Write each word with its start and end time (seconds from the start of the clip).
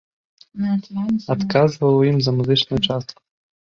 Адказваў 1.35 1.91
у 2.01 2.03
ім 2.11 2.17
за 2.25 2.31
музычную 2.43 2.85
частку. 2.87 3.19